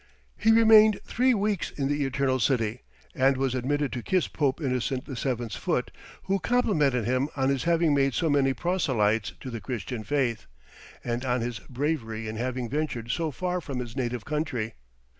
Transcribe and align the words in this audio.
He 0.35 0.51
remained 0.51 0.99
three 1.05 1.35
weeks 1.35 1.69
in 1.69 1.87
the 1.87 2.03
eternal 2.05 2.39
city, 2.39 2.81
and 3.13 3.37
was 3.37 3.53
admitted 3.53 3.93
to 3.93 4.01
kiss 4.01 4.27
Pope 4.27 4.59
Innocent 4.59 5.05
VII.'s 5.05 5.55
foot, 5.55 5.91
who 6.23 6.39
complimented 6.39 7.05
him 7.05 7.29
on 7.35 7.49
his 7.49 7.65
having 7.65 7.93
made 7.93 8.15
so 8.15 8.27
many 8.27 8.51
proselytes 8.55 9.33
to 9.39 9.51
the 9.51 9.61
Christian 9.61 10.03
faith, 10.03 10.47
and 11.03 11.23
on 11.23 11.41
his 11.41 11.59
bravery 11.59 12.27
in 12.27 12.35
having 12.37 12.67
ventured 12.67 13.11
so 13.11 13.29
far 13.29 13.61
from 13.61 13.77
his 13.77 13.95
native 13.95 14.25
country. 14.25 14.73